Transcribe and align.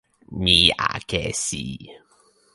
mi 0.43 0.55
akesi. 0.93 1.63